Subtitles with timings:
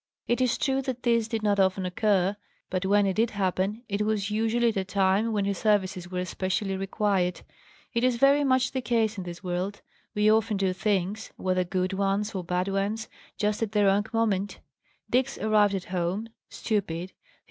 [0.27, 2.35] It is true that this did not often occur;
[2.71, 6.17] but when it did happen, it was usually at a time when his services were
[6.17, 7.41] especially required.
[7.93, 9.83] It is very much the case in this world:
[10.15, 14.59] we often do things, whether good ones or bad ones, just at the wrong moment.
[15.07, 17.13] Diggs arrived at home, stupid.